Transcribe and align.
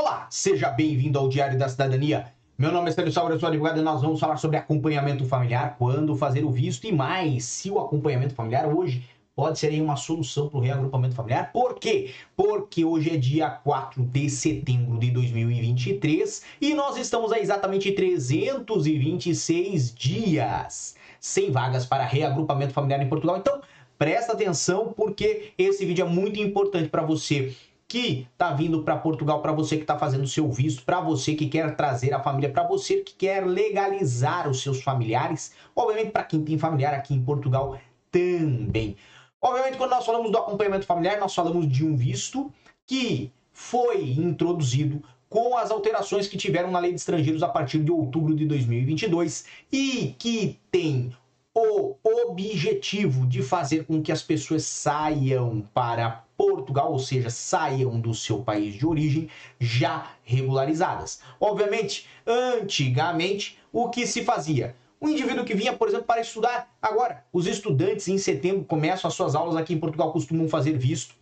Olá, 0.00 0.28
seja 0.30 0.70
bem-vindo 0.70 1.18
ao 1.18 1.28
Diário 1.28 1.58
da 1.58 1.68
Cidadania. 1.68 2.32
Meu 2.56 2.70
nome 2.70 2.88
é 2.88 2.92
Sérgio 2.92 3.12
Salvador, 3.12 3.34
eu 3.34 3.40
sou 3.40 3.48
advogado 3.48 3.80
e 3.80 3.82
nós 3.82 4.00
vamos 4.00 4.20
falar 4.20 4.36
sobre 4.36 4.56
acompanhamento 4.56 5.24
familiar, 5.24 5.74
quando 5.76 6.14
fazer 6.14 6.44
o 6.44 6.52
visto 6.52 6.86
e 6.86 6.92
mais, 6.92 7.44
se 7.44 7.68
o 7.68 7.80
acompanhamento 7.80 8.32
familiar 8.32 8.72
hoje 8.72 9.04
pode 9.34 9.58
ser 9.58 9.72
uma 9.82 9.96
solução 9.96 10.48
para 10.48 10.58
o 10.58 10.62
reagrupamento 10.62 11.16
familiar. 11.16 11.50
Por 11.50 11.80
quê? 11.80 12.14
Porque 12.36 12.84
hoje 12.84 13.10
é 13.10 13.16
dia 13.16 13.50
4 13.50 14.00
de 14.04 14.30
setembro 14.30 15.00
de 15.00 15.10
2023 15.10 16.44
e 16.60 16.74
nós 16.74 16.96
estamos 16.96 17.32
a 17.32 17.40
exatamente 17.40 17.90
326 17.90 19.92
dias 19.92 20.94
sem 21.18 21.50
vagas 21.50 21.84
para 21.84 22.06
reagrupamento 22.06 22.72
familiar 22.72 23.02
em 23.02 23.08
Portugal. 23.08 23.38
Então, 23.38 23.60
presta 23.98 24.32
atenção 24.32 24.94
porque 24.96 25.50
esse 25.58 25.84
vídeo 25.84 26.06
é 26.06 26.08
muito 26.08 26.38
importante 26.38 26.88
para 26.88 27.02
você 27.02 27.52
que 27.88 28.28
está 28.30 28.52
vindo 28.52 28.82
para 28.82 28.98
Portugal, 28.98 29.40
para 29.40 29.50
você 29.50 29.76
que 29.76 29.82
está 29.82 29.98
fazendo 29.98 30.26
seu 30.28 30.52
visto, 30.52 30.84
para 30.84 31.00
você 31.00 31.34
que 31.34 31.48
quer 31.48 31.74
trazer 31.74 32.12
a 32.12 32.22
família, 32.22 32.50
para 32.50 32.68
você 32.68 32.98
que 32.98 33.14
quer 33.14 33.46
legalizar 33.46 34.48
os 34.48 34.62
seus 34.62 34.82
familiares, 34.82 35.54
obviamente 35.74 36.10
para 36.10 36.22
quem 36.22 36.44
tem 36.44 36.58
familiar 36.58 36.92
aqui 36.92 37.14
em 37.14 37.24
Portugal 37.24 37.80
também. 38.12 38.94
Obviamente, 39.40 39.78
quando 39.78 39.90
nós 39.90 40.04
falamos 40.04 40.30
do 40.30 40.36
acompanhamento 40.36 40.84
familiar, 40.84 41.18
nós 41.18 41.34
falamos 41.34 41.66
de 41.66 41.84
um 41.86 41.96
visto 41.96 42.52
que 42.86 43.32
foi 43.52 44.10
introduzido 44.10 45.02
com 45.28 45.56
as 45.56 45.70
alterações 45.70 46.28
que 46.28 46.36
tiveram 46.36 46.70
na 46.70 46.78
lei 46.78 46.90
de 46.90 46.96
estrangeiros 46.96 47.42
a 47.42 47.48
partir 47.48 47.78
de 47.78 47.90
outubro 47.90 48.34
de 48.34 48.46
2022 48.46 49.46
e 49.72 50.14
que 50.18 50.58
tem 50.70 51.12
o 51.54 51.96
objetivo 52.04 53.26
de 53.26 53.42
fazer 53.42 53.84
com 53.84 54.02
que 54.02 54.12
as 54.12 54.22
pessoas 54.22 54.64
saiam 54.64 55.60
para 55.74 56.24
Portugal, 56.38 56.92
ou 56.92 57.00
seja, 57.00 57.30
saiam 57.30 58.00
do 58.00 58.14
seu 58.14 58.38
país 58.44 58.74
de 58.74 58.86
origem 58.86 59.28
já 59.58 60.12
regularizadas. 60.22 61.20
Obviamente, 61.40 62.06
antigamente, 62.24 63.58
o 63.72 63.90
que 63.90 64.06
se 64.06 64.22
fazia? 64.22 64.76
Um 65.02 65.08
indivíduo 65.08 65.44
que 65.44 65.54
vinha, 65.54 65.72
por 65.72 65.88
exemplo, 65.88 66.06
para 66.06 66.20
estudar. 66.20 66.72
Agora, 66.80 67.24
os 67.32 67.48
estudantes 67.48 68.06
em 68.06 68.18
setembro 68.18 68.64
começam 68.64 69.08
as 69.08 69.14
suas 69.14 69.34
aulas 69.34 69.56
aqui 69.56 69.74
em 69.74 69.80
Portugal, 69.80 70.12
costumam 70.12 70.48
fazer 70.48 70.78
visto. 70.78 71.16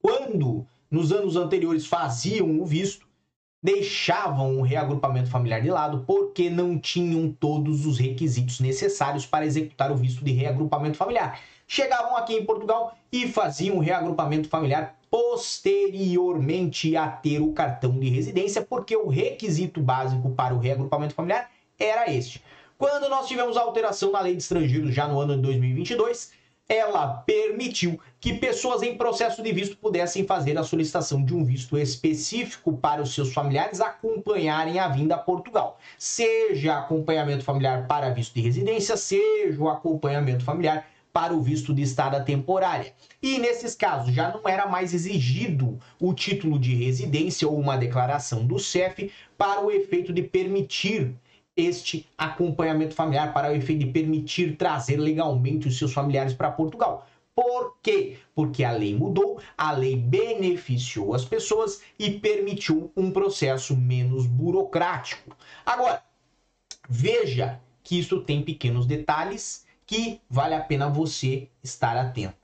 Quando 0.00 0.66
nos 0.90 1.12
anos 1.12 1.36
anteriores 1.36 1.84
faziam 1.86 2.60
o 2.60 2.64
visto, 2.64 3.06
deixavam 3.62 4.58
o 4.58 4.62
reagrupamento 4.62 5.28
familiar 5.28 5.60
de 5.60 5.68
lado 5.70 6.02
porque 6.06 6.48
não 6.48 6.78
tinham 6.78 7.30
todos 7.30 7.84
os 7.84 7.98
requisitos 7.98 8.58
necessários 8.58 9.26
para 9.26 9.44
executar 9.44 9.92
o 9.92 9.96
visto 9.96 10.24
de 10.24 10.32
reagrupamento 10.32 10.96
familiar. 10.96 11.38
Chegavam 11.72 12.16
aqui 12.16 12.34
em 12.34 12.44
Portugal 12.44 12.98
e 13.12 13.28
faziam 13.28 13.76
o 13.76 13.80
reagrupamento 13.80 14.48
familiar 14.48 14.98
posteriormente 15.08 16.96
a 16.96 17.06
ter 17.06 17.38
o 17.38 17.52
cartão 17.52 17.96
de 17.96 18.08
residência, 18.08 18.60
porque 18.60 18.96
o 18.96 19.06
requisito 19.06 19.80
básico 19.80 20.30
para 20.30 20.52
o 20.52 20.58
reagrupamento 20.58 21.14
familiar 21.14 21.48
era 21.78 22.10
este. 22.10 22.42
Quando 22.76 23.08
nós 23.08 23.28
tivemos 23.28 23.56
a 23.56 23.60
alteração 23.60 24.10
na 24.10 24.20
lei 24.20 24.34
de 24.34 24.42
estrangeiros 24.42 24.92
já 24.92 25.06
no 25.06 25.20
ano 25.20 25.36
de 25.36 25.42
2022, 25.42 26.32
ela 26.68 27.06
permitiu 27.06 28.00
que 28.18 28.34
pessoas 28.34 28.82
em 28.82 28.96
processo 28.96 29.40
de 29.40 29.52
visto 29.52 29.76
pudessem 29.76 30.26
fazer 30.26 30.58
a 30.58 30.64
solicitação 30.64 31.24
de 31.24 31.36
um 31.36 31.44
visto 31.44 31.78
específico 31.78 32.76
para 32.78 33.00
os 33.00 33.14
seus 33.14 33.32
familiares 33.32 33.80
acompanharem 33.80 34.80
a 34.80 34.88
vinda 34.88 35.14
a 35.14 35.18
Portugal. 35.18 35.78
Seja 35.96 36.78
acompanhamento 36.78 37.44
familiar 37.44 37.86
para 37.86 38.10
visto 38.10 38.34
de 38.34 38.40
residência, 38.40 38.96
seja 38.96 39.62
o 39.62 39.68
acompanhamento 39.68 40.44
familiar 40.44 40.84
para 41.12 41.34
o 41.34 41.42
visto 41.42 41.74
de 41.74 41.82
estada 41.82 42.20
temporária. 42.22 42.92
E 43.22 43.38
nesses 43.38 43.74
casos 43.74 44.14
já 44.14 44.30
não 44.32 44.48
era 44.48 44.66
mais 44.66 44.94
exigido 44.94 45.78
o 45.98 46.14
título 46.14 46.58
de 46.58 46.74
residência 46.74 47.48
ou 47.48 47.58
uma 47.58 47.76
declaração 47.76 48.46
do 48.46 48.58
CEF 48.58 49.10
para 49.36 49.60
o 49.60 49.70
efeito 49.70 50.12
de 50.12 50.22
permitir 50.22 51.14
este 51.56 52.06
acompanhamento 52.16 52.94
familiar 52.94 53.32
para 53.32 53.50
o 53.50 53.54
efeito 53.54 53.84
de 53.84 53.92
permitir 53.92 54.56
trazer 54.56 54.96
legalmente 54.96 55.68
os 55.68 55.76
seus 55.76 55.92
familiares 55.92 56.32
para 56.32 56.50
Portugal. 56.50 57.06
Por 57.34 57.76
quê? 57.82 58.18
Porque 58.34 58.64
a 58.64 58.72
lei 58.72 58.94
mudou, 58.94 59.40
a 59.56 59.72
lei 59.72 59.96
beneficiou 59.96 61.14
as 61.14 61.24
pessoas 61.24 61.80
e 61.98 62.10
permitiu 62.10 62.92
um 62.96 63.10
processo 63.10 63.76
menos 63.76 64.26
burocrático. 64.26 65.36
Agora, 65.64 66.02
veja 66.88 67.60
que 67.82 67.98
isso 67.98 68.20
tem 68.20 68.42
pequenos 68.42 68.86
detalhes 68.86 69.64
que 69.90 70.20
vale 70.30 70.54
a 70.54 70.60
pena 70.60 70.88
você 70.88 71.48
estar 71.64 71.96
atento. 71.96 72.36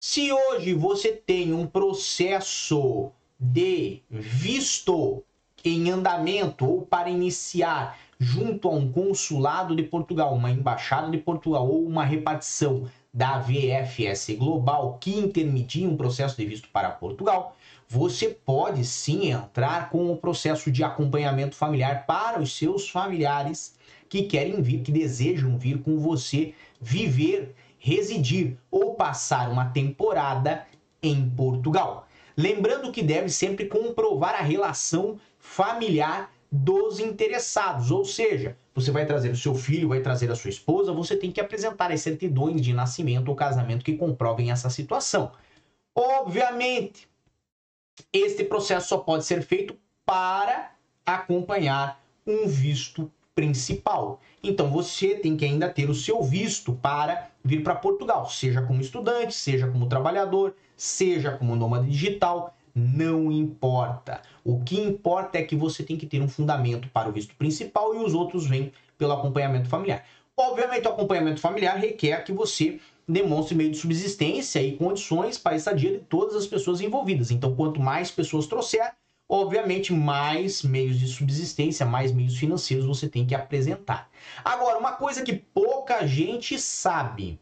Se 0.00 0.30
hoje 0.30 0.72
você 0.72 1.10
tem 1.10 1.52
um 1.52 1.66
processo 1.66 3.10
de 3.40 4.02
visto 4.08 5.24
em 5.64 5.90
andamento 5.90 6.64
ou 6.64 6.82
para 6.82 7.10
iniciar 7.10 7.98
junto 8.20 8.68
a 8.68 8.70
um 8.70 8.92
consulado 8.92 9.74
de 9.74 9.82
Portugal, 9.82 10.32
uma 10.32 10.52
embaixada 10.52 11.10
de 11.10 11.18
Portugal 11.18 11.68
ou 11.68 11.84
uma 11.84 12.04
repartição 12.04 12.88
da 13.12 13.36
VFS 13.36 14.36
Global 14.38 14.96
que 15.00 15.18
intermedia 15.18 15.88
um 15.88 15.96
processo 15.96 16.36
de 16.36 16.46
visto 16.46 16.68
para 16.68 16.88
Portugal, 16.88 17.56
você 17.88 18.28
pode 18.28 18.84
sim 18.84 19.28
entrar 19.28 19.90
com 19.90 20.12
o 20.12 20.16
processo 20.16 20.70
de 20.70 20.84
acompanhamento 20.84 21.56
familiar 21.56 22.06
para 22.06 22.40
os 22.40 22.56
seus 22.56 22.88
familiares 22.88 23.74
que 24.12 24.24
querem 24.24 24.60
vir, 24.60 24.82
que 24.82 24.92
desejam 24.92 25.56
vir 25.56 25.80
com 25.80 25.98
você 25.98 26.52
viver, 26.78 27.54
residir 27.78 28.58
ou 28.70 28.94
passar 28.94 29.50
uma 29.50 29.70
temporada 29.70 30.66
em 31.02 31.30
Portugal. 31.30 32.06
Lembrando 32.36 32.92
que 32.92 33.02
deve 33.02 33.30
sempre 33.30 33.64
comprovar 33.64 34.34
a 34.34 34.42
relação 34.42 35.18
familiar 35.38 36.30
dos 36.50 37.00
interessados, 37.00 37.90
ou 37.90 38.04
seja, 38.04 38.54
você 38.74 38.90
vai 38.90 39.06
trazer 39.06 39.30
o 39.30 39.36
seu 39.36 39.54
filho, 39.54 39.88
vai 39.88 40.02
trazer 40.02 40.30
a 40.30 40.36
sua 40.36 40.50
esposa, 40.50 40.92
você 40.92 41.16
tem 41.16 41.32
que 41.32 41.40
apresentar 41.40 41.90
as 41.90 42.02
certidões 42.02 42.60
de 42.60 42.74
nascimento 42.74 43.30
ou 43.30 43.34
casamento 43.34 43.82
que 43.82 43.96
comprovem 43.96 44.50
essa 44.50 44.68
situação. 44.68 45.32
Obviamente, 45.96 47.08
este 48.12 48.44
processo 48.44 48.88
só 48.88 48.98
pode 48.98 49.24
ser 49.24 49.40
feito 49.40 49.74
para 50.04 50.72
acompanhar 51.06 51.98
um 52.26 52.46
visto 52.46 53.10
principal. 53.34 54.20
Então 54.42 54.70
você 54.70 55.14
tem 55.14 55.36
que 55.36 55.44
ainda 55.44 55.68
ter 55.68 55.88
o 55.88 55.94
seu 55.94 56.22
visto 56.22 56.72
para 56.74 57.30
vir 57.44 57.62
para 57.62 57.74
Portugal, 57.74 58.28
seja 58.28 58.62
como 58.62 58.80
estudante, 58.80 59.34
seja 59.34 59.66
como 59.68 59.88
trabalhador, 59.88 60.54
seja 60.76 61.32
como 61.32 61.56
nômade 61.56 61.88
digital, 61.88 62.56
não 62.74 63.30
importa. 63.30 64.22
O 64.44 64.60
que 64.62 64.80
importa 64.80 65.38
é 65.38 65.42
que 65.42 65.56
você 65.56 65.82
tem 65.82 65.96
que 65.96 66.06
ter 66.06 66.20
um 66.20 66.28
fundamento 66.28 66.88
para 66.88 67.08
o 67.08 67.12
visto 67.12 67.34
principal 67.34 67.94
e 67.94 67.98
os 67.98 68.14
outros 68.14 68.46
vêm 68.46 68.72
pelo 68.96 69.12
acompanhamento 69.12 69.68
familiar. 69.68 70.04
Obviamente, 70.36 70.86
o 70.86 70.90
acompanhamento 70.90 71.40
familiar 71.40 71.76
requer 71.76 72.24
que 72.24 72.32
você 72.32 72.80
demonstre 73.06 73.54
meio 73.54 73.70
de 73.70 73.76
subsistência 73.76 74.62
e 74.62 74.76
condições 74.76 75.36
para 75.36 75.52
a 75.52 75.56
estadia 75.56 75.92
de 75.92 75.98
todas 75.98 76.34
as 76.34 76.46
pessoas 76.46 76.80
envolvidas. 76.80 77.30
Então, 77.30 77.54
quanto 77.54 77.80
mais 77.80 78.10
pessoas 78.10 78.46
trouxer, 78.46 78.92
obviamente, 79.32 79.94
mais 79.94 80.62
meios 80.62 81.00
de 81.00 81.08
subsistência, 81.08 81.86
mais 81.86 82.12
meios 82.12 82.36
financeiros 82.36 82.84
você 82.84 83.08
tem 83.08 83.24
que 83.24 83.34
apresentar. 83.34 84.10
Agora, 84.44 84.78
uma 84.78 84.92
coisa 84.92 85.22
que 85.22 85.32
pouca 85.32 86.06
gente 86.06 86.58
sabe 86.58 87.40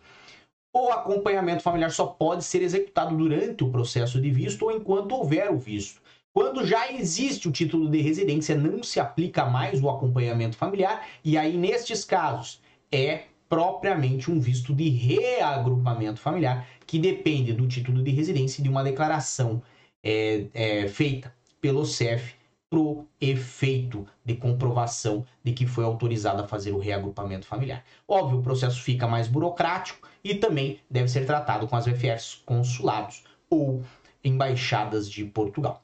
o 0.73 0.93
acompanhamento 0.93 1.65
familiar 1.65 1.91
só 1.91 2.07
pode 2.07 2.45
ser 2.45 2.63
executado 2.63 3.17
durante 3.17 3.65
o 3.65 3.71
processo 3.73 4.21
de 4.21 4.31
visto 4.31 4.67
ou 4.67 4.71
enquanto 4.71 5.17
houver 5.17 5.51
o 5.51 5.59
visto. 5.59 6.01
Quando 6.33 6.65
já 6.65 6.93
existe 6.93 7.49
o 7.49 7.53
título 7.53 7.91
de 7.91 8.01
residência, 8.01 8.55
não 8.55 8.85
se 8.85 9.01
aplica 9.01 9.45
mais 9.47 9.83
o 9.83 9.91
acompanhamento 9.91 10.57
familiar, 10.57 11.09
e 11.25 11.37
aí, 11.37 11.57
nestes 11.57 12.05
casos, 12.05 12.61
é 12.93 13.25
propriamente 13.49 14.31
um 14.31 14.39
visto 14.39 14.73
de 14.73 14.89
reagrupamento 14.89 16.21
familiar, 16.21 16.69
que 16.87 17.01
depende 17.01 17.53
do 17.53 17.67
título 17.67 18.01
de 18.01 18.13
residência 18.13 18.61
e 18.61 18.63
de 18.63 18.69
uma 18.69 18.85
declaração 18.85 19.61
é, 20.05 20.47
é, 20.55 20.87
feita 20.87 21.35
pelo 21.61 21.85
CEF 21.85 22.35
pro 22.71 23.05
efeito 23.21 24.07
de 24.25 24.37
comprovação 24.37 25.27
de 25.43 25.53
que 25.53 25.67
foi 25.67 25.85
autorizado 25.85 26.43
a 26.43 26.47
fazer 26.47 26.71
o 26.71 26.79
reagrupamento 26.79 27.45
familiar. 27.45 27.85
Óbvio, 28.07 28.39
o 28.39 28.43
processo 28.43 28.81
fica 28.81 29.09
mais 29.09 29.27
burocrático 29.27 30.09
e 30.23 30.37
também 30.37 30.81
deve 30.89 31.09
ser 31.09 31.27
tratado 31.27 31.67
com 31.67 31.75
as 31.75 31.87
VFRs 31.87 32.43
consulados 32.47 33.25
ou 33.51 33.83
embaixadas 34.23 35.11
de 35.11 35.25
Portugal. 35.25 35.83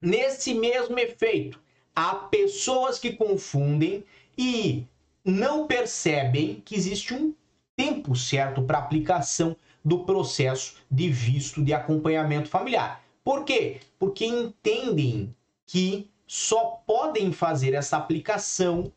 Nesse 0.00 0.54
mesmo 0.54 0.98
efeito, 0.98 1.60
há 1.94 2.14
pessoas 2.14 2.98
que 2.98 3.12
confundem 3.12 4.02
e 4.38 4.86
não 5.22 5.66
percebem 5.66 6.62
que 6.64 6.74
existe 6.74 7.12
um 7.12 7.34
tempo 7.76 8.16
certo 8.16 8.62
para 8.62 8.78
aplicação 8.78 9.54
do 9.84 10.04
processo 10.04 10.76
de 10.90 11.10
visto 11.10 11.62
de 11.62 11.74
acompanhamento 11.74 12.48
familiar. 12.48 13.05
Por 13.26 13.44
quê? 13.44 13.80
Porque 13.98 14.24
entendem 14.24 15.34
que 15.66 16.08
só 16.28 16.80
podem 16.86 17.32
fazer 17.32 17.74
essa 17.74 17.96
aplicação 17.96 18.92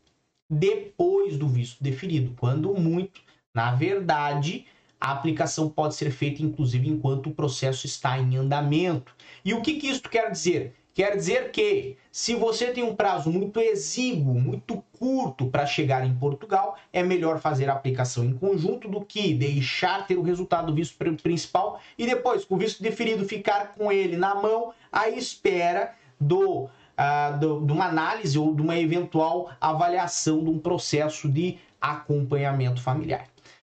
depois 0.48 1.36
do 1.36 1.48
visto 1.48 1.82
definido, 1.82 2.36
quando 2.38 2.72
muito, 2.74 3.22
na 3.52 3.74
verdade, 3.74 4.66
a 5.00 5.10
aplicação 5.10 5.68
pode 5.68 5.96
ser 5.96 6.12
feita 6.12 6.44
inclusive 6.44 6.88
enquanto 6.88 7.26
o 7.28 7.34
processo 7.34 7.86
está 7.86 8.20
em 8.20 8.36
andamento. 8.36 9.12
E 9.44 9.52
o 9.52 9.62
que, 9.62 9.80
que 9.80 9.88
isso 9.88 10.02
quer 10.02 10.30
dizer? 10.30 10.76
Quer 10.92 11.16
dizer 11.16 11.52
que, 11.52 11.96
se 12.10 12.34
você 12.34 12.72
tem 12.72 12.82
um 12.82 12.94
prazo 12.94 13.30
muito 13.30 13.60
exíguo, 13.60 14.34
muito 14.34 14.82
curto 14.98 15.46
para 15.46 15.64
chegar 15.64 16.04
em 16.04 16.14
Portugal, 16.14 16.76
é 16.92 17.02
melhor 17.02 17.38
fazer 17.38 17.70
a 17.70 17.74
aplicação 17.74 18.24
em 18.24 18.32
conjunto 18.32 18.88
do 18.88 19.04
que 19.04 19.32
deixar 19.32 20.06
ter 20.06 20.16
o 20.16 20.22
resultado 20.22 20.66
do 20.66 20.74
visto 20.74 20.96
principal 21.22 21.80
e 21.96 22.06
depois, 22.06 22.44
com 22.44 22.56
o 22.56 22.58
visto 22.58 22.82
deferido, 22.82 23.24
ficar 23.24 23.74
com 23.74 23.92
ele 23.92 24.16
na 24.16 24.34
mão 24.34 24.74
à 24.90 25.08
espera 25.08 25.94
do, 26.20 26.64
uh, 26.64 27.38
do, 27.38 27.64
de 27.64 27.72
uma 27.72 27.86
análise 27.86 28.36
ou 28.36 28.52
de 28.52 28.60
uma 28.60 28.76
eventual 28.76 29.50
avaliação 29.60 30.42
de 30.42 30.50
um 30.50 30.58
processo 30.58 31.28
de 31.28 31.58
acompanhamento 31.80 32.82
familiar. 32.82 33.26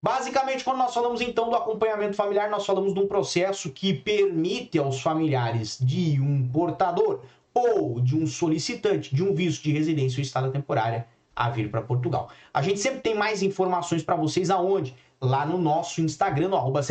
Basicamente, 0.03 0.65
quando 0.65 0.79
nós 0.79 0.93
falamos 0.93 1.21
então 1.21 1.49
do 1.49 1.55
acompanhamento 1.55 2.17
familiar, 2.17 2.49
nós 2.49 2.65
falamos 2.65 2.93
de 2.93 2.99
um 2.99 3.07
processo 3.07 3.69
que 3.71 3.93
permite 3.93 4.77
aos 4.77 5.01
familiares 5.01 5.77
de 5.79 6.19
um 6.19 6.45
portador 6.45 7.21
ou 7.53 8.01
de 8.01 8.13
um 8.13 8.27
solicitante 8.27 9.15
de 9.15 9.23
um 9.23 9.33
visto 9.33 9.63
de 9.63 9.71
residência 9.71 10.19
ou 10.19 10.21
estada 10.21 10.51
temporária 10.51 11.07
a 11.33 11.49
vir 11.49 11.71
para 11.71 11.81
Portugal. 11.81 12.29
A 12.53 12.61
gente 12.61 12.81
sempre 12.81 12.99
tem 12.99 13.15
mais 13.15 13.41
informações 13.41 14.03
para 14.03 14.17
vocês 14.17 14.49
aonde? 14.49 14.93
Lá 15.21 15.45
no 15.45 15.57
nosso 15.57 16.01
Instagram, 16.01 16.49
no 16.49 16.57
arroba 16.57 16.81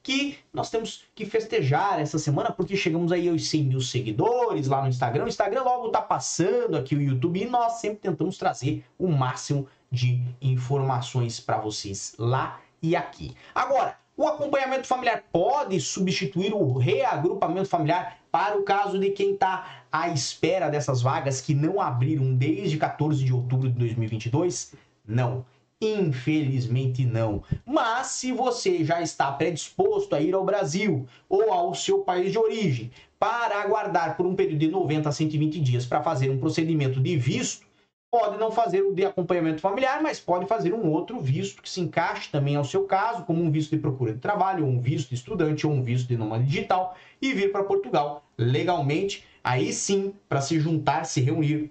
que 0.00 0.38
nós 0.52 0.70
temos 0.70 1.04
que 1.14 1.26
festejar 1.26 2.00
essa 2.00 2.18
semana 2.18 2.52
porque 2.52 2.76
chegamos 2.76 3.10
aí 3.10 3.28
aos 3.28 3.48
100 3.48 3.64
mil 3.64 3.80
seguidores 3.80 4.68
lá 4.68 4.80
no 4.82 4.88
Instagram. 4.88 5.24
O 5.24 5.28
Instagram 5.28 5.62
logo 5.64 5.88
tá 5.88 6.00
passando 6.00 6.76
aqui 6.76 6.94
o 6.94 7.02
YouTube 7.02 7.42
e 7.42 7.46
nós 7.46 7.80
sempre 7.80 7.98
tentamos 7.98 8.38
trazer 8.38 8.84
o 8.96 9.08
máximo 9.08 9.66
de 9.90 10.22
informações 10.40 11.40
para 11.40 11.58
vocês 11.58 12.14
lá 12.18 12.60
e 12.82 12.94
aqui. 12.94 13.34
Agora, 13.54 13.96
o 14.16 14.26
acompanhamento 14.26 14.86
familiar 14.86 15.24
pode 15.32 15.80
substituir 15.80 16.52
o 16.52 16.76
reagrupamento 16.76 17.68
familiar 17.68 18.18
para 18.30 18.58
o 18.58 18.62
caso 18.62 18.98
de 18.98 19.10
quem 19.10 19.32
está 19.32 19.82
à 19.90 20.08
espera 20.08 20.68
dessas 20.68 21.02
vagas 21.02 21.40
que 21.40 21.54
não 21.54 21.80
abriram 21.80 22.34
desde 22.34 22.76
14 22.76 23.24
de 23.24 23.32
outubro 23.32 23.68
de 23.68 23.78
2022? 23.78 24.74
Não. 25.06 25.44
Infelizmente 25.80 27.06
não. 27.06 27.42
Mas 27.64 28.08
se 28.08 28.30
você 28.32 28.84
já 28.84 29.00
está 29.00 29.32
predisposto 29.32 30.14
a 30.14 30.20
ir 30.20 30.34
ao 30.34 30.44
Brasil 30.44 31.08
ou 31.26 31.50
ao 31.50 31.74
seu 31.74 32.00
país 32.00 32.30
de 32.30 32.38
origem 32.38 32.90
para 33.18 33.62
aguardar 33.62 34.16
por 34.16 34.26
um 34.26 34.34
período 34.34 34.58
de 34.58 34.68
90 34.68 35.08
a 35.08 35.12
120 35.12 35.60
dias 35.60 35.86
para 35.86 36.02
fazer 36.02 36.30
um 36.30 36.38
procedimento 36.38 37.00
de 37.00 37.16
visto, 37.16 37.66
pode 38.10 38.38
não 38.38 38.50
fazer 38.50 38.82
o 38.82 38.92
de 38.92 39.04
acompanhamento 39.04 39.60
familiar, 39.60 40.02
mas 40.02 40.18
pode 40.18 40.46
fazer 40.46 40.74
um 40.74 40.90
outro 40.90 41.20
visto 41.20 41.62
que 41.62 41.70
se 41.70 41.80
encaixe 41.80 42.28
também 42.28 42.56
ao 42.56 42.64
seu 42.64 42.84
caso, 42.84 43.24
como 43.24 43.42
um 43.42 43.50
visto 43.50 43.70
de 43.70 43.80
procura 43.80 44.12
de 44.12 44.18
trabalho, 44.18 44.64
ou 44.64 44.70
um 44.70 44.80
visto 44.80 45.10
de 45.10 45.14
estudante, 45.14 45.66
ou 45.66 45.72
um 45.72 45.82
visto 45.82 46.08
de 46.08 46.16
nômade 46.16 46.44
digital, 46.44 46.96
e 47.22 47.32
vir 47.32 47.52
para 47.52 47.62
Portugal 47.62 48.24
legalmente, 48.36 49.24
aí 49.44 49.72
sim, 49.72 50.12
para 50.28 50.40
se 50.40 50.58
juntar, 50.58 51.04
se 51.04 51.20
reunir 51.20 51.70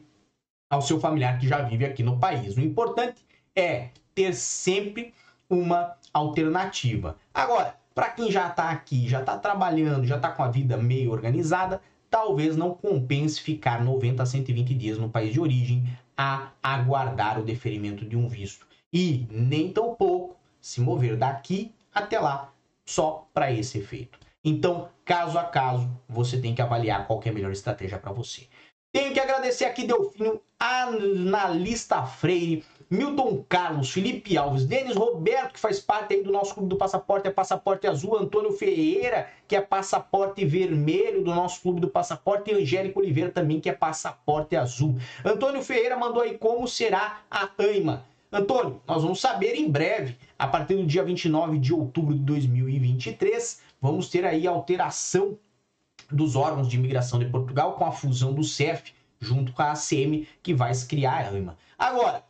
ao 0.72 0.82
seu 0.82 1.00
familiar 1.00 1.38
que 1.38 1.48
já 1.48 1.62
vive 1.62 1.84
aqui 1.84 2.04
no 2.04 2.18
país. 2.18 2.56
O 2.56 2.62
importante 2.62 3.26
é 3.56 3.90
ter 4.16 4.34
sempre 4.34 5.14
uma 5.50 5.96
alternativa. 6.14 7.18
Agora, 7.34 7.76
para 7.94 8.12
quem 8.12 8.32
já 8.32 8.48
está 8.48 8.70
aqui, 8.70 9.10
já 9.10 9.20
está 9.20 9.38
trabalhando, 9.38 10.06
já 10.06 10.16
está 10.16 10.32
com 10.32 10.44
a 10.44 10.48
vida 10.48 10.78
meio 10.78 11.12
organizada, 11.12 11.82
talvez 12.10 12.56
não 12.56 12.74
compense 12.74 13.42
ficar 13.42 13.84
90 13.84 14.24
a 14.24 14.26
120 14.26 14.74
dias 14.74 14.98
no 14.98 15.10
país 15.10 15.34
de 15.34 15.40
origem 15.40 15.84
a 16.22 16.52
aguardar 16.62 17.40
o 17.40 17.46
deferimento 17.46 18.06
de 18.06 18.18
um 18.18 18.28
visto 18.28 18.68
e 18.92 19.26
nem 19.32 19.72
tão 19.72 19.96
pouco 19.96 20.36
se 20.60 20.82
mover 20.82 21.16
daqui 21.16 21.74
até 21.94 22.20
lá 22.20 22.52
só 22.86 23.30
para 23.34 23.54
esse 23.54 23.78
efeito. 23.78 24.20
Então, 24.44 24.90
caso 25.06 25.40
a 25.40 25.46
caso, 25.46 25.90
você 26.10 26.38
tem 26.38 26.54
que 26.54 26.62
avaliar 26.62 27.08
qual 27.08 27.22
é 27.24 27.30
a 27.30 27.32
melhor 27.32 27.54
estratégia 27.54 27.98
para 27.98 28.12
você. 28.12 28.50
Tenho 28.92 29.14
que 29.14 29.20
agradecer 29.20 29.66
aqui 29.66 29.86
Delfino, 29.86 30.42
Analista 30.60 32.02
Freire, 32.08 32.66
Milton 32.90 33.46
Carlos, 33.48 33.92
Felipe 33.92 34.36
Alves, 34.36 34.66
Denis 34.66 34.96
Roberto, 34.96 35.54
que 35.54 35.60
faz 35.60 35.80
parte 35.80 36.16
aí 36.16 36.24
do 36.24 36.32
nosso 36.32 36.56
clube 36.56 36.70
do 36.70 36.76
Passaporte, 36.76 37.28
é 37.28 37.32
Passaporte 37.32 37.86
Azul, 37.86 38.18
Antônio 38.18 38.52
Ferreira, 38.52 39.30
que 39.48 39.56
é 39.56 39.62
Passaporte 39.62 40.44
Vermelho 40.44 41.24
do 41.24 41.36
nosso 41.36 41.62
clube 41.62 41.80
do 41.80 41.88
Passaporte, 41.88 42.50
e 42.50 42.56
Angélica 42.56 42.98
Oliveira 42.98 43.30
também, 43.30 43.60
que 43.60 43.70
é 43.70 43.74
Passaporte 43.74 44.56
Azul. 44.56 44.98
Antônio 45.24 45.62
Ferreira 45.62 45.96
mandou 45.96 46.24
aí 46.24 46.36
como 46.40 46.68
será 46.68 47.22
a 47.30 47.48
AIMA. 47.60 48.04
Antônio, 48.32 48.82
nós 48.88 49.04
vamos 49.04 49.22
saber 49.22 49.54
em 49.54 49.70
breve, 49.70 50.18
a 50.38 50.48
partir 50.48 50.76
do 50.76 50.86
dia 50.88 51.04
29 51.04 51.60
de 51.60 51.76
outubro 51.76 52.16
de 52.16 52.22
2023, 52.22 53.62
vamos 53.80 54.10
ter 54.10 54.26
aí 54.26 54.48
alteração 54.48 55.38
dos 56.12 56.36
órgãos 56.36 56.68
de 56.68 56.78
imigração 56.78 57.20
de 57.20 57.26
Portugal 57.26 57.74
com 57.74 57.86
a 57.86 57.92
fusão 57.92 58.34
do 58.34 58.44
CEF 58.44 58.94
junto 59.20 59.52
com 59.52 59.62
a 59.62 59.72
ACM, 59.72 60.28
que 60.42 60.54
vai 60.54 60.74
se 60.74 60.88
criar 60.88 61.26
a 61.26 61.30
AIMA. 61.30 61.58
Agora, 61.78 62.24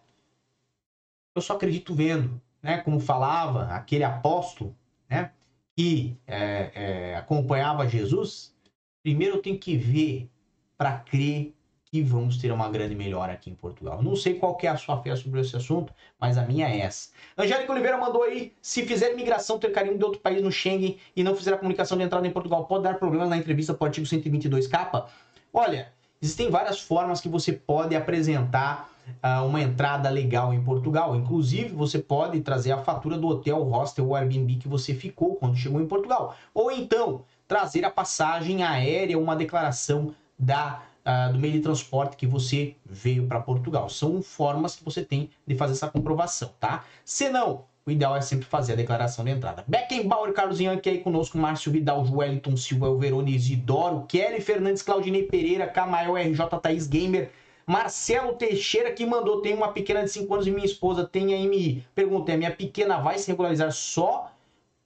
eu 1.35 1.41
só 1.41 1.53
acredito 1.53 1.93
vendo, 1.93 2.41
né? 2.61 2.79
Como 2.79 2.99
falava 2.99 3.65
aquele 3.67 4.03
apóstolo, 4.03 4.75
né? 5.07 5.31
Que 5.75 6.17
é, 6.25 6.71
é, 6.73 7.15
acompanhava 7.15 7.87
Jesus. 7.87 8.55
Primeiro 9.03 9.37
eu 9.37 9.41
tenho 9.41 9.57
que 9.57 9.77
ver 9.77 10.29
para 10.77 10.97
crer 10.97 11.55
que 11.91 12.01
vamos 12.03 12.37
ter 12.37 12.51
uma 12.51 12.69
grande 12.69 12.93
melhora 12.93 13.33
aqui 13.33 13.49
em 13.49 13.55
Portugal. 13.55 14.01
Não 14.03 14.15
sei 14.15 14.35
qual 14.35 14.57
é 14.61 14.67
a 14.67 14.77
sua 14.77 15.01
fé 15.01 15.15
sobre 15.15 15.41
esse 15.41 15.55
assunto, 15.55 15.91
mas 16.19 16.37
a 16.37 16.43
minha 16.43 16.67
é 16.67 16.81
essa. 16.81 17.09
Angélica 17.35 17.71
Oliveira 17.71 17.97
mandou 17.97 18.23
aí, 18.23 18.53
se 18.61 18.85
fizer 18.85 19.15
migração, 19.15 19.57
ter 19.57 19.71
carinho 19.71 19.97
de 19.97 20.03
outro 20.03 20.19
país 20.19 20.41
no 20.41 20.51
Schengen 20.51 20.97
e 21.15 21.23
não 21.23 21.35
fizer 21.35 21.53
a 21.53 21.57
comunicação 21.57 21.97
de 21.97 22.03
entrada 22.03 22.27
em 22.27 22.31
Portugal, 22.31 22.65
pode 22.65 22.83
dar 22.83 22.99
problemas 22.99 23.29
na 23.29 23.37
entrevista 23.37 23.73
por 23.73 23.85
artigo 23.85 24.05
122 24.05 24.67
capa? 24.67 25.09
Olha, 25.51 25.91
existem 26.21 26.49
várias 26.51 26.79
formas 26.79 27.19
que 27.21 27.27
você 27.27 27.53
pode 27.53 27.95
apresentar 27.95 28.91
uh, 29.23 29.43
uma 29.43 29.59
entrada 29.59 30.11
legal 30.11 30.53
em 30.53 30.63
Portugal. 30.63 31.15
Inclusive, 31.15 31.69
você 31.69 31.97
pode 31.97 32.39
trazer 32.41 32.71
a 32.71 32.77
fatura 32.77 33.17
do 33.17 33.27
hotel, 33.27 33.63
hostel 33.63 34.07
ou 34.07 34.15
Airbnb 34.15 34.57
que 34.57 34.67
você 34.67 34.93
ficou 34.93 35.35
quando 35.35 35.57
chegou 35.57 35.81
em 35.81 35.87
Portugal. 35.87 36.35
Ou 36.53 36.71
então, 36.71 37.23
trazer 37.47 37.83
a 37.83 37.89
passagem 37.89 38.61
aérea, 38.61 39.17
uma 39.17 39.35
declaração 39.35 40.13
da 40.37 40.83
Uh, 41.09 41.33
do 41.33 41.39
meio 41.39 41.53
de 41.53 41.61
transporte 41.61 42.15
que 42.15 42.27
você 42.27 42.75
veio 42.85 43.25
para 43.25 43.39
Portugal. 43.39 43.89
São 43.89 44.21
formas 44.21 44.75
que 44.75 44.83
você 44.83 45.03
tem 45.03 45.31
de 45.47 45.55
fazer 45.55 45.73
essa 45.73 45.89
comprovação, 45.89 46.51
tá? 46.59 46.85
Se 47.03 47.29
não, 47.29 47.65
o 47.83 47.89
ideal 47.89 48.15
é 48.15 48.21
sempre 48.21 48.45
fazer 48.45 48.73
a 48.73 48.75
declaração 48.75 49.25
de 49.25 49.31
entrada. 49.31 49.63
Beckenbauer, 49.67 50.31
Carlos 50.33 50.61
é 50.61 50.67
aí 50.67 50.99
conosco, 50.99 51.37
Márcio 51.37 51.71
Vidal, 51.71 52.05
Wellington 52.07 52.55
Silva, 52.55 52.85
Elverone 52.85 53.33
Isidoro, 53.33 54.05
Kelly 54.07 54.39
Fernandes, 54.39 54.83
Claudinei 54.83 55.23
Pereira, 55.23 55.65
Camael, 55.67 56.15
RJ, 56.15 56.45
Thaís 56.61 56.85
Gamer, 56.85 57.31
Marcelo 57.65 58.33
Teixeira 58.33 58.91
que 58.91 59.05
mandou, 59.05 59.41
tem 59.41 59.55
uma 59.55 59.71
pequena 59.71 60.03
de 60.03 60.11
5 60.11 60.31
anos 60.33 60.47
e 60.47 60.51
minha 60.51 60.65
esposa 60.65 61.07
tem 61.07 61.33
a 61.33 61.37
MI. 61.37 61.83
Perguntei, 61.95 62.35
a 62.35 62.37
minha 62.37 62.51
pequena 62.51 62.99
vai 62.99 63.17
se 63.17 63.27
regularizar 63.27 63.71
só 63.71 64.31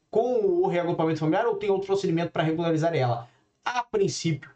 com 0.09 0.62
o 0.62 0.67
reagrupamento 0.67 1.19
familiar 1.19 1.45
ou 1.45 1.55
tem 1.55 1.69
outro 1.69 1.88
procedimento 1.88 2.31
para 2.31 2.43
regularizar 2.43 2.95
ela? 2.95 3.27
A 3.65 3.83
princípio, 3.83 4.50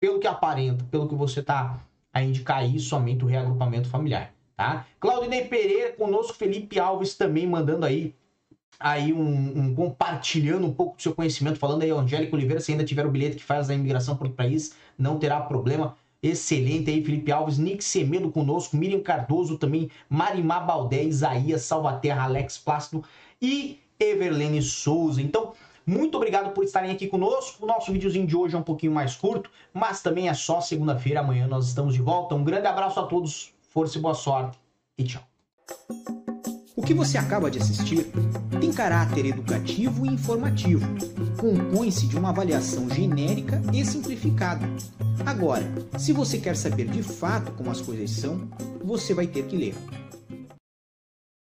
pelo 0.00 0.18
que 0.18 0.26
aparenta, 0.26 0.84
pelo 0.90 1.08
que 1.08 1.14
você 1.14 1.40
está 1.40 1.80
a 2.12 2.22
indicar 2.22 2.58
aí, 2.58 2.78
somente 2.78 3.24
o 3.24 3.28
reagrupamento 3.28 3.88
familiar, 3.88 4.32
tá? 4.56 4.86
Claudinei 4.98 5.44
Pereira 5.44 5.92
conosco, 5.92 6.34
Felipe 6.34 6.78
Alves 6.78 7.14
também 7.14 7.46
mandando 7.46 7.84
aí 7.84 8.14
aí 8.80 9.12
um, 9.12 9.58
um, 9.58 9.74
compartilhando 9.74 10.66
um 10.66 10.72
pouco 10.72 10.96
do 10.96 11.02
seu 11.02 11.12
conhecimento, 11.12 11.58
falando 11.58 11.82
aí, 11.82 11.90
Angélica 11.90 12.36
Oliveira, 12.36 12.60
se 12.60 12.70
ainda 12.70 12.84
tiver 12.84 13.04
o 13.04 13.10
bilhete 13.10 13.36
que 13.36 13.42
faz 13.42 13.68
a 13.68 13.74
imigração 13.74 14.16
para 14.16 14.28
o 14.28 14.32
país, 14.32 14.74
não 14.96 15.18
terá 15.18 15.40
problema 15.40 15.96
excelente 16.22 16.90
aí, 16.90 17.04
Felipe 17.04 17.30
Alves, 17.30 17.58
Nick 17.58 17.82
Semedo 17.82 18.30
conosco, 18.30 18.76
Miriam 18.76 19.00
Cardoso 19.00 19.58
também, 19.58 19.90
Marimar 20.08 20.66
Baldé, 20.66 21.02
Isaías, 21.04 21.62
Salvaterra, 21.62 22.22
Alex 22.22 22.58
Plácido 22.58 23.04
e 23.40 23.80
Everlene 23.98 24.62
Souza. 24.62 25.20
Então, 25.22 25.52
muito 25.88 26.18
obrigado 26.18 26.52
por 26.52 26.64
estarem 26.64 26.90
aqui 26.90 27.06
conosco. 27.06 27.64
O 27.64 27.66
nosso 27.66 27.90
videozinho 27.90 28.26
de 28.26 28.36
hoje 28.36 28.54
é 28.54 28.58
um 28.58 28.62
pouquinho 28.62 28.92
mais 28.92 29.16
curto, 29.16 29.50
mas 29.72 30.02
também 30.02 30.28
é 30.28 30.34
só 30.34 30.60
segunda-feira. 30.60 31.20
Amanhã 31.20 31.46
nós 31.46 31.66
estamos 31.66 31.94
de 31.94 32.02
volta. 32.02 32.34
Um 32.34 32.44
grande 32.44 32.66
abraço 32.66 33.00
a 33.00 33.06
todos, 33.06 33.54
força 33.70 33.96
e 33.96 34.00
boa 34.00 34.12
sorte 34.12 34.58
e 34.98 35.04
tchau. 35.04 35.22
O 36.76 36.82
que 36.82 36.92
você 36.92 37.16
acaba 37.16 37.50
de 37.50 37.58
assistir 37.58 38.06
tem 38.60 38.70
caráter 38.70 39.24
educativo 39.24 40.04
e 40.04 40.10
informativo. 40.10 40.86
Compõe-se 41.40 42.06
de 42.06 42.18
uma 42.18 42.28
avaliação 42.28 42.88
genérica 42.90 43.62
e 43.72 43.82
simplificada. 43.82 44.68
Agora, 45.24 45.64
se 45.98 46.12
você 46.12 46.38
quer 46.38 46.54
saber 46.54 46.86
de 46.88 47.02
fato 47.02 47.52
como 47.52 47.70
as 47.70 47.80
coisas 47.80 48.10
são, 48.10 48.46
você 48.84 49.14
vai 49.14 49.26
ter 49.26 49.46
que 49.46 49.56
ler. 49.56 49.74